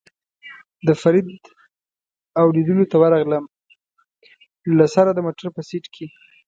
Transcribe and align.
د 0.87 0.89
فرید 1.01 1.27
او 2.39 2.45
لېدلو 2.55 2.85
ته 2.91 2.95
ورغلم، 3.01 3.45
له 4.77 4.85
سره 4.95 5.09
د 5.13 5.19
موټر 5.25 5.45
په 5.55 5.61
سېټ 5.69 5.85
کې. 5.95 6.05